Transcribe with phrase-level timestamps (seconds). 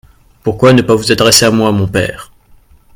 [0.41, 2.31] Pourquoi ne pas vous adresser à moi, mon père?…